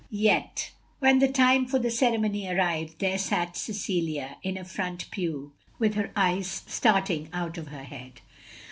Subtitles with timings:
[0.09, 5.51] Yet, when the time for the ceremony arrived, there sat Cecilia, in a front pew,
[5.77, 8.21] with her eyes starting out of her head.